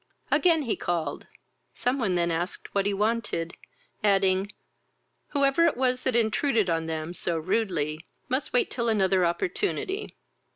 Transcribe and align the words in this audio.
Again 0.31 0.63
he 0.63 0.75
called: 0.75 1.27
some 1.75 1.99
one 1.99 2.15
then 2.15 2.31
asked 2.31 2.73
what 2.73 2.87
he 2.87 2.91
wanted, 2.95 3.53
adding, 4.03 4.51
whoever 5.29 5.63
it 5.65 5.77
was 5.77 6.01
that 6.01 6.15
intruded 6.15 6.71
on 6.71 6.87
them 6.87 7.13
so 7.13 7.37
rudely 7.37 8.07
must 8.27 8.51
wait 8.51 8.71
till 8.71 8.89
another 8.89 9.23
opportunity. 9.23 10.17